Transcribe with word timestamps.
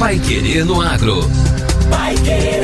Pai 0.00 0.18
Querer 0.18 0.64
no 0.64 0.80
Agro. 0.80 1.20
Pai 1.90 2.14
Querer. 2.14 2.62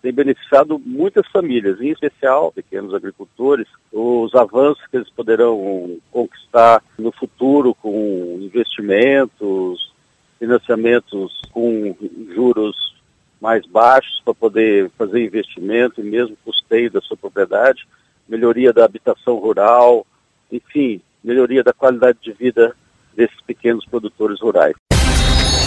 tem 0.04 0.12
beneficiado 0.12 0.78
muitas 0.86 1.26
famílias, 1.30 1.80
em 1.80 1.90
especial 1.90 2.52
pequenos 2.52 2.94
agricultores, 2.94 3.66
os 3.90 4.36
avanços 4.36 4.86
que 4.92 4.98
eles 4.98 5.10
poderão 5.10 5.98
conquistar 6.12 6.84
no 7.00 7.10
futuro 7.14 7.74
com 7.74 8.38
investimentos, 8.42 9.94
financiamentos 10.38 11.42
com 11.54 11.96
juros 12.36 12.94
mais 13.40 13.66
baixos 13.66 14.22
para 14.26 14.34
poder 14.34 14.92
fazer 14.98 15.24
investimento 15.24 16.02
e 16.02 16.04
mesmo 16.04 16.36
custeio 16.44 16.92
da 16.92 17.00
sua 17.00 17.16
propriedade, 17.16 17.88
melhoria 18.28 18.74
da 18.74 18.84
habitação 18.84 19.38
rural, 19.38 20.06
enfim, 20.52 21.02
melhoria 21.24 21.64
da 21.64 21.72
qualidade 21.72 22.20
de 22.22 22.34
vida 22.34 22.76
desses 23.16 23.40
pequenos 23.48 23.86
produtores 23.86 24.42
rurais. 24.42 24.76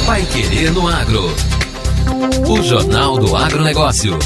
Vai 0.04 0.20
querer 0.26 0.72
no 0.72 0.86
agro. 0.86 1.65
O 2.48 2.62
Jornal 2.62 3.18
do 3.18 3.34
Agronegócio. 3.34 4.16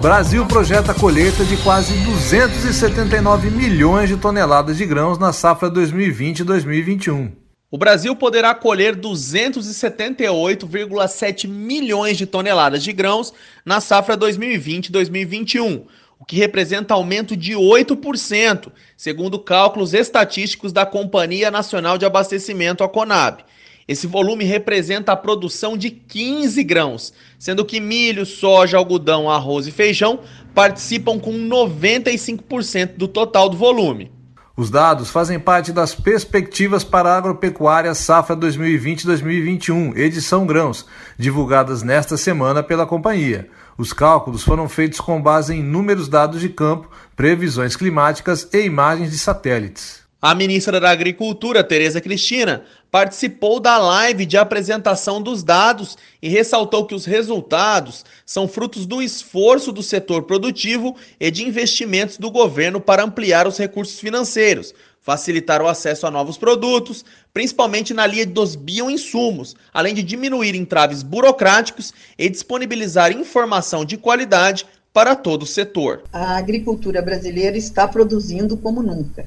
Brasil 0.00 0.46
projeta 0.46 0.94
colheita 0.94 1.44
de 1.44 1.56
quase 1.56 1.92
279 2.04 3.50
milhões 3.50 4.08
de 4.08 4.16
toneladas 4.16 4.76
de 4.76 4.86
grãos 4.86 5.18
na 5.18 5.32
safra 5.32 5.68
2020-2021. 5.70 7.32
O 7.68 7.76
Brasil 7.76 8.14
poderá 8.14 8.54
colher 8.54 8.94
278,7 8.94 11.48
milhões 11.48 12.16
de 12.16 12.26
toneladas 12.26 12.84
de 12.84 12.92
grãos 12.92 13.34
na 13.64 13.80
safra 13.80 14.16
2020-2021, 14.16 15.82
o 16.18 16.24
que 16.24 16.36
representa 16.36 16.94
aumento 16.94 17.36
de 17.36 17.54
8%, 17.54 18.70
segundo 18.96 19.40
cálculos 19.40 19.94
estatísticos 19.94 20.72
da 20.72 20.86
Companhia 20.86 21.50
Nacional 21.50 21.98
de 21.98 22.06
Abastecimento, 22.06 22.84
a 22.84 22.88
Conab. 22.88 23.44
Esse 23.88 24.06
volume 24.06 24.44
representa 24.44 25.12
a 25.12 25.16
produção 25.16 25.76
de 25.76 25.90
15 25.90 26.62
grãos, 26.64 27.12
sendo 27.38 27.64
que 27.64 27.78
milho, 27.78 28.26
soja, 28.26 28.76
algodão, 28.76 29.30
arroz 29.30 29.66
e 29.66 29.70
feijão 29.70 30.20
participam 30.54 31.18
com 31.18 31.32
95% 31.32 32.96
do 32.96 33.06
total 33.06 33.48
do 33.48 33.56
volume. 33.56 34.10
Os 34.56 34.70
dados 34.70 35.10
fazem 35.10 35.38
parte 35.38 35.70
das 35.70 35.94
perspectivas 35.94 36.82
para 36.82 37.10
a 37.10 37.18
agropecuária 37.18 37.94
safra 37.94 38.34
2020-2021, 38.36 39.96
edição 39.98 40.46
grãos, 40.46 40.86
divulgadas 41.18 41.82
nesta 41.82 42.16
semana 42.16 42.62
pela 42.62 42.86
companhia. 42.86 43.50
Os 43.76 43.92
cálculos 43.92 44.42
foram 44.42 44.66
feitos 44.66 44.98
com 44.98 45.20
base 45.20 45.54
em 45.54 45.62
números 45.62 46.08
dados 46.08 46.40
de 46.40 46.48
campo, 46.48 46.90
previsões 47.14 47.76
climáticas 47.76 48.48
e 48.50 48.62
imagens 48.62 49.10
de 49.10 49.18
satélites. 49.18 50.05
A 50.20 50.34
ministra 50.34 50.80
da 50.80 50.88
Agricultura, 50.88 51.62
Tereza 51.62 52.00
Cristina, 52.00 52.64
participou 52.90 53.60
da 53.60 53.76
live 53.76 54.24
de 54.24 54.38
apresentação 54.38 55.20
dos 55.20 55.42
dados 55.42 55.94
e 56.22 56.28
ressaltou 56.30 56.86
que 56.86 56.94
os 56.94 57.04
resultados 57.04 58.02
são 58.24 58.48
frutos 58.48 58.86
do 58.86 59.02
esforço 59.02 59.70
do 59.70 59.82
setor 59.82 60.22
produtivo 60.22 60.96
e 61.20 61.30
de 61.30 61.46
investimentos 61.46 62.16
do 62.16 62.30
governo 62.30 62.80
para 62.80 63.04
ampliar 63.04 63.46
os 63.46 63.58
recursos 63.58 64.00
financeiros, 64.00 64.72
facilitar 65.02 65.60
o 65.60 65.68
acesso 65.68 66.06
a 66.06 66.10
novos 66.10 66.38
produtos, 66.38 67.04
principalmente 67.34 67.92
na 67.92 68.06
linha 68.06 68.24
dos 68.24 68.56
bioinsumos, 68.56 69.54
além 69.72 69.94
de 69.94 70.02
diminuir 70.02 70.54
entraves 70.54 71.02
burocráticos 71.02 71.92
e 72.18 72.30
disponibilizar 72.30 73.12
informação 73.12 73.84
de 73.84 73.98
qualidade 73.98 74.64
para 74.94 75.14
todo 75.14 75.42
o 75.42 75.46
setor. 75.46 76.04
A 76.10 76.38
agricultura 76.38 77.02
brasileira 77.02 77.58
está 77.58 77.86
produzindo 77.86 78.56
como 78.56 78.82
nunca 78.82 79.26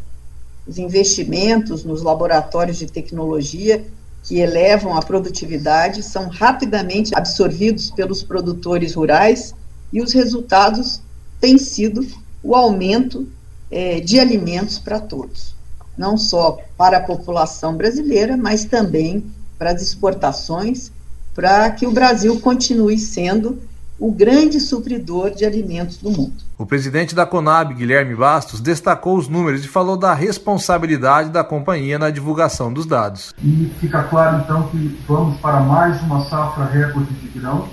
os 0.69 0.77
investimentos 0.77 1.83
nos 1.83 2.04
laboratórios 2.04 2.77
de 2.77 2.86
tecnologia 2.86 3.83
que 4.21 4.38
elevam 4.38 4.95
a 4.95 5.01
produtividade 5.01 6.04
são 6.04 6.30
rapidamente 6.30 7.12
absorvidos 7.16 7.89
pelos 7.89 8.21
produtores 8.21 8.94
rurais 8.94 9.56
e 9.92 10.00
os 10.00 10.13
resultados 10.13 11.01
têm 11.42 11.57
sido 11.57 12.06
o 12.44 12.54
aumento 12.54 13.27
é, 13.71 14.00
de 14.00 14.19
alimentos 14.19 14.77
para 14.77 15.00
todos, 15.00 15.56
não 15.98 16.16
só 16.19 16.60
para 16.77 16.98
a 16.98 17.04
população 17.04 17.75
brasileira, 17.75 18.38
mas 18.38 18.63
também 18.63 19.25
para 19.57 19.71
as 19.71 19.81
exportações, 19.81 20.92
para 21.33 21.71
que 21.71 21.88
o 21.88 21.92
Brasil 21.92 22.39
continue 22.42 23.00
sendo 23.00 23.60
o 24.00 24.12
grande 24.12 24.60
supridor 24.62 25.31
de 25.31 25.46
alimentos 25.46 25.98
do 25.98 26.10
mundo. 26.10 26.34
O 26.57 26.66
presidente 26.66 27.13
da 27.13 27.25
Conab, 27.25 27.74
Guilherme 27.74 28.16
Bastos, 28.16 28.62
destacou 28.62 29.18
os 29.18 29.28
números 29.28 29.66
e 29.66 29.68
falou 29.68 29.98
da 29.98 30.13
responsabilidade 30.13 31.30
da 31.30 31.44
companhia 31.44 32.00
na 32.00 32.10
divulgação 32.10 32.72
dos 32.72 32.86
dados. 32.86 33.34
E 33.44 33.69
fica 33.80 34.04
claro 34.04 34.38
então 34.38 34.63
que 34.69 34.98
vamos 35.07 35.38
para 35.40 35.60
mais 35.60 36.01
uma 36.01 36.24
safra 36.25 36.66
recorde 36.66 37.13
de 37.13 37.28
grãos, 37.40 37.69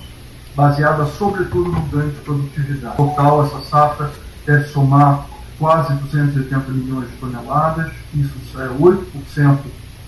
baseada 0.57 1.07
sobretudo 1.07 1.71
no 1.71 1.81
ganho 1.83 2.11
de 2.11 2.21
produtividade. 2.21 2.97
Total, 2.97 3.45
essa 3.45 3.61
safra 3.61 4.11
deve 4.45 4.65
somar 4.69 5.27
quase 5.59 5.95
280 5.95 6.71
milhões 6.73 7.09
de 7.09 7.17
toneladas, 7.17 7.93
isso 8.15 8.61
é 8.61 8.69
8% 8.69 9.59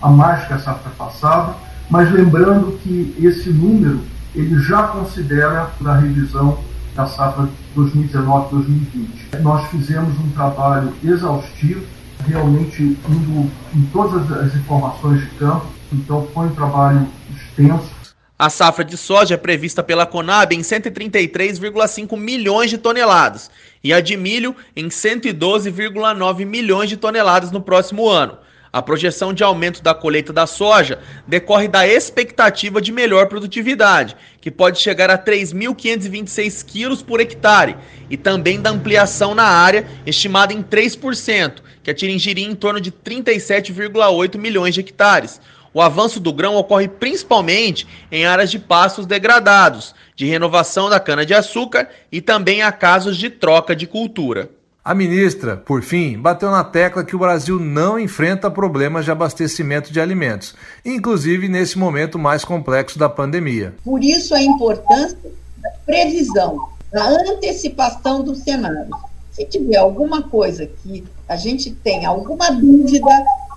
a 0.02 0.10
mais 0.10 0.46
que 0.46 0.52
a 0.52 0.58
safra 0.58 0.90
passada, 0.98 1.54
mas 1.88 2.10
lembrando 2.12 2.78
que 2.82 3.14
esse 3.18 3.50
número 3.50 4.00
ele 4.38 4.56
já 4.60 4.84
considera 4.84 5.68
a 5.84 5.94
revisão 5.96 6.62
da 6.94 7.06
safra 7.06 7.48
2019-2020. 7.76 9.40
Nós 9.40 9.68
fizemos 9.68 10.16
um 10.20 10.30
trabalho 10.30 10.94
exaustivo, 11.02 11.84
realmente 12.24 12.82
indo 12.82 13.50
em 13.74 13.82
todas 13.92 14.30
as 14.30 14.54
informações 14.54 15.20
de 15.22 15.26
campo, 15.36 15.66
então 15.92 16.28
foi 16.32 16.46
um 16.46 16.54
trabalho 16.54 17.08
extenso. 17.34 17.98
A 18.38 18.48
safra 18.48 18.84
de 18.84 18.96
soja 18.96 19.34
é 19.34 19.36
prevista 19.36 19.82
pela 19.82 20.06
Conab 20.06 20.54
em 20.54 20.60
133,5 20.60 22.16
milhões 22.16 22.70
de 22.70 22.78
toneladas 22.78 23.50
e 23.82 23.92
a 23.92 24.00
de 24.00 24.16
milho 24.16 24.54
em 24.76 24.86
112,9 24.88 26.46
milhões 26.46 26.88
de 26.88 26.96
toneladas 26.96 27.50
no 27.50 27.60
próximo 27.60 28.08
ano. 28.08 28.38
A 28.70 28.82
projeção 28.82 29.32
de 29.32 29.42
aumento 29.42 29.82
da 29.82 29.94
colheita 29.94 30.30
da 30.30 30.46
soja 30.46 30.98
decorre 31.26 31.68
da 31.68 31.86
expectativa 31.88 32.82
de 32.82 32.92
melhor 32.92 33.26
produtividade, 33.26 34.14
que 34.42 34.50
pode 34.50 34.78
chegar 34.78 35.10
a 35.10 35.16
3.526 35.16 36.64
quilos 36.66 37.02
por 37.02 37.18
hectare, 37.18 37.76
e 38.10 38.16
também 38.16 38.60
da 38.60 38.70
ampliação 38.70 39.34
na 39.34 39.44
área, 39.44 39.86
estimada 40.04 40.52
em 40.52 40.62
3%, 40.62 41.62
que 41.82 41.90
atingiria 41.90 42.46
em 42.46 42.54
torno 42.54 42.80
de 42.80 42.92
37,8 42.92 44.36
milhões 44.36 44.74
de 44.74 44.80
hectares. 44.80 45.40
O 45.72 45.80
avanço 45.80 46.20
do 46.20 46.32
grão 46.32 46.56
ocorre 46.56 46.88
principalmente 46.88 47.86
em 48.12 48.26
áreas 48.26 48.50
de 48.50 48.58
pastos 48.58 49.06
degradados, 49.06 49.94
de 50.14 50.26
renovação 50.26 50.90
da 50.90 51.00
cana-de-açúcar 51.00 51.88
e 52.12 52.20
também 52.20 52.62
a 52.62 52.72
casos 52.72 53.16
de 53.16 53.30
troca 53.30 53.74
de 53.74 53.86
cultura. 53.86 54.50
A 54.88 54.94
ministra, 54.94 55.54
por 55.54 55.82
fim, 55.82 56.16
bateu 56.16 56.50
na 56.50 56.64
tecla 56.64 57.04
que 57.04 57.14
o 57.14 57.18
Brasil 57.18 57.60
não 57.60 57.98
enfrenta 57.98 58.50
problemas 58.50 59.04
de 59.04 59.10
abastecimento 59.10 59.92
de 59.92 60.00
alimentos, 60.00 60.54
inclusive 60.82 61.46
nesse 61.46 61.76
momento 61.76 62.18
mais 62.18 62.42
complexo 62.42 62.98
da 62.98 63.06
pandemia. 63.06 63.74
Por 63.84 64.02
isso 64.02 64.34
a 64.34 64.40
importância 64.40 65.18
da 65.58 65.68
previsão, 65.84 66.70
da 66.90 67.06
antecipação 67.06 68.24
do 68.24 68.34
cenário. 68.34 68.88
Se 69.30 69.44
tiver 69.44 69.76
alguma 69.76 70.22
coisa 70.22 70.64
que 70.64 71.04
a 71.28 71.36
gente 71.36 71.70
tenha 71.70 72.08
alguma 72.08 72.50
dúvida 72.50 73.10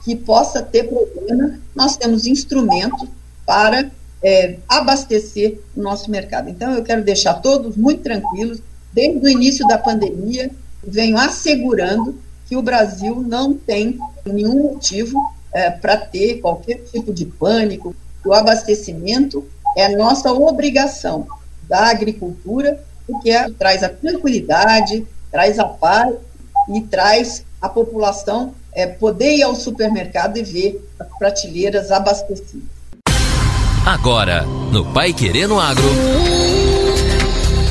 que 0.03 0.17
possa 0.17 0.61
ter 0.61 0.83
problema, 0.83 1.57
nós 1.73 1.95
temos 1.95 2.27
instrumentos 2.27 3.07
para 3.45 3.89
é, 4.21 4.57
abastecer 4.67 5.59
o 5.77 5.81
nosso 5.81 6.11
mercado. 6.11 6.49
Então, 6.49 6.73
eu 6.73 6.83
quero 6.83 7.05
deixar 7.05 7.35
todos 7.35 7.77
muito 7.77 8.03
tranquilos. 8.03 8.59
Desde 8.91 9.25
o 9.25 9.29
início 9.29 9.65
da 9.69 9.77
pandemia, 9.77 10.51
venho 10.83 11.17
assegurando 11.17 12.19
que 12.47 12.55
o 12.55 12.61
Brasil 12.61 13.23
não 13.25 13.53
tem 13.53 13.97
nenhum 14.25 14.63
motivo 14.63 15.17
é, 15.53 15.69
para 15.69 15.97
ter 15.97 16.41
qualquer 16.41 16.83
tipo 16.91 17.13
de 17.13 17.25
pânico. 17.25 17.95
O 18.25 18.33
abastecimento 18.33 19.47
é 19.77 19.85
a 19.85 19.97
nossa 19.97 20.31
obrigação 20.31 21.27
da 21.67 21.89
agricultura, 21.89 22.83
porque 23.07 23.29
é, 23.29 23.49
traz 23.51 23.83
a 23.83 23.89
tranquilidade, 23.89 25.07
traz 25.31 25.59
a 25.59 25.65
paz 25.65 26.15
e 26.69 26.81
traz 26.81 27.45
a 27.61 27.69
população 27.69 28.53
é, 28.73 28.85
poder 28.87 29.37
ir 29.37 29.43
ao 29.43 29.55
supermercado 29.55 30.37
e 30.37 30.43
ver 30.43 30.89
as 30.99 31.07
prateleiras 31.17 31.91
abastecidas. 31.91 32.67
Agora, 33.85 34.43
no 34.71 34.85
Pai 34.93 35.13
Querendo 35.13 35.59
Agro. 35.59 35.89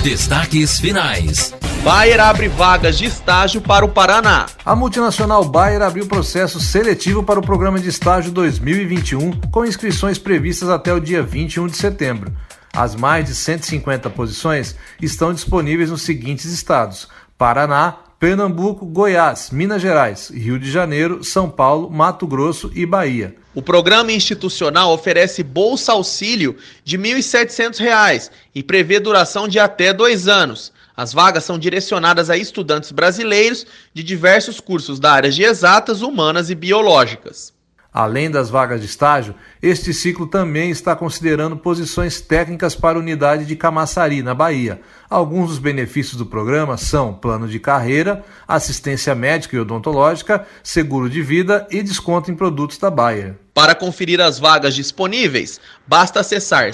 Destaques 0.03 0.79
finais. 0.79 1.55
Bayer 1.83 2.21
abre 2.21 2.47
vagas 2.47 2.99
de 2.99 3.07
estágio 3.07 3.63
para 3.63 3.87
o 3.87 3.89
Paraná. 3.89 4.45
A 4.67 4.77
multinacional 4.77 5.43
Bayer 5.43 5.81
abriu 5.81 6.07
processo 6.07 6.61
seletivo 6.61 7.23
para 7.23 7.41
o 7.41 7.43
programa 7.43 7.81
de 7.81 7.89
estágio 7.89 8.31
2021, 8.33 9.41
com 9.51 9.65
inscrições 9.65 10.19
previstas 10.19 10.69
até 10.69 10.93
o 10.93 11.01
dia 11.01 11.23
21 11.23 11.69
de 11.69 11.79
setembro. 11.79 12.31
As 12.75 12.95
mais 12.95 13.25
de 13.25 13.35
150 13.35 14.11
posições 14.11 14.77
estão 15.01 15.33
disponíveis 15.33 15.91
nos 15.91 16.03
seguintes 16.03 16.45
estados: 16.53 17.09
Paraná, 17.39 17.97
Pernambuco, 18.19 18.85
Goiás, 18.85 19.49
Minas 19.51 19.81
Gerais, 19.81 20.29
Rio 20.29 20.59
de 20.59 20.71
Janeiro, 20.71 21.25
São 21.25 21.49
Paulo, 21.49 21.91
Mato 21.91 22.27
Grosso 22.27 22.71
e 22.75 22.85
Bahia. 22.85 23.35
O 23.55 23.63
programa 23.63 24.13
institucional 24.13 24.93
oferece 24.93 25.43
bolsa 25.43 25.93
auxílio 25.93 26.57
de 26.85 26.99
R$ 26.99 27.15
1.700 27.15 28.31
e 28.55 28.63
prevê 28.63 29.01
duração 29.01 29.49
de 29.49 29.59
até 29.59 29.95
dois 29.95 30.29
anos. 30.29 30.79
As 30.97 31.13
vagas 31.13 31.45
são 31.45 31.59
direcionadas 31.59 32.31
a 32.31 32.37
estudantes 32.37 32.93
brasileiros 32.93 33.67
de 33.95 34.03
diversos 34.03 34.61
cursos 34.61 35.01
da 35.01 35.13
área 35.13 35.31
de 35.31 35.43
exatas, 35.43 36.03
humanas 36.03 36.51
e 36.51 36.55
biológicas. 36.55 37.53
Além 37.93 38.31
das 38.31 38.49
vagas 38.49 38.81
de 38.81 38.87
estágio, 38.87 39.35
este 39.61 39.93
ciclo 39.93 40.25
também 40.25 40.71
está 40.71 40.95
considerando 40.95 41.57
posições 41.57 42.21
técnicas 42.21 42.77
para 42.77 42.97
a 42.97 43.01
unidade 43.01 43.45
de 43.45 43.57
Camaçari, 43.57 44.23
na 44.23 44.33
Bahia. 44.33 44.81
Alguns 45.09 45.49
dos 45.49 45.59
benefícios 45.59 46.17
do 46.17 46.25
programa 46.25 46.77
são 46.77 47.13
plano 47.13 47.49
de 47.49 47.59
carreira, 47.59 48.25
assistência 48.47 49.13
médica 49.13 49.57
e 49.57 49.59
odontológica, 49.59 50.47
seguro 50.63 51.11
de 51.11 51.21
vida 51.21 51.67
e 51.69 51.83
desconto 51.83 52.31
em 52.31 52.37
produtos 52.37 52.79
da 52.79 52.91
Bayer. 52.91 53.37
Para 53.53 53.75
conferir 53.75 54.21
as 54.21 54.39
vagas 54.39 54.77
disponíveis, 54.77 55.61
basta 55.85 56.21
acessar 56.21 56.73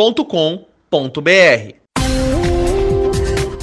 sejafuturo.ciadetalentos.com.br 0.00 1.80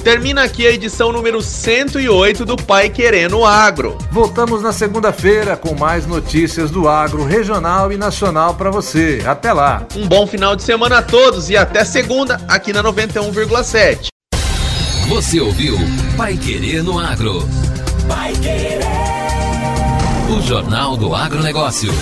Termina 0.04 0.44
aqui 0.44 0.66
a 0.66 0.70
edição 0.70 1.12
número 1.12 1.42
108 1.42 2.44
do 2.46 2.56
Pai 2.56 2.88
Querendo 2.88 3.44
Agro. 3.44 3.98
Voltamos 4.10 4.62
na 4.62 4.72
segunda-feira 4.72 5.54
com 5.56 5.74
mais 5.74 6.06
notícias 6.06 6.70
do 6.70 6.88
agro 6.88 7.24
regional 7.24 7.92
e 7.92 7.98
nacional 7.98 8.54
para 8.54 8.70
você. 8.70 9.22
Até 9.26 9.52
lá. 9.52 9.86
Um 9.94 10.08
bom 10.08 10.26
final 10.26 10.56
de 10.56 10.62
semana 10.62 10.98
a 10.98 11.02
todos 11.02 11.50
e 11.50 11.56
até 11.56 11.84
segunda 11.84 12.40
aqui 12.48 12.72
na 12.72 12.82
91,7. 12.82 14.06
Você 15.08 15.40
ouviu 15.40 15.76
Pai 16.16 16.38
Querendo 16.38 16.98
Agro. 16.98 17.46
Pai 18.08 18.32
Querer. 18.34 18.80
O 20.30 20.40
Jornal 20.40 20.96
do 20.96 21.14
Agronegócio. 21.14 21.92